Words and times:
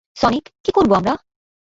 Sonic, 0.17 0.45
কী 0.63 0.71
করব, 0.71 0.91
আমরা? 0.93 1.13